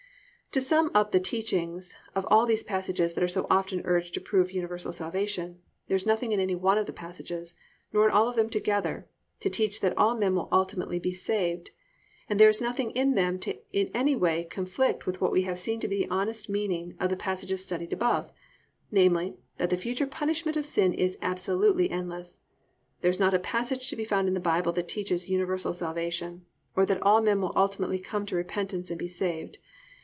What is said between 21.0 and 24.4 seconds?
absolutely endless. There is not a passage to be found in